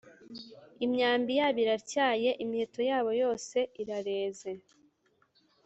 Imyambi 0.85 1.31
yabo 1.39 1.59
iratyaye, 1.65 2.29
imiheto 2.43 2.79
yabo 2.89 3.11
yose 3.21 3.57
irareze, 3.81 4.51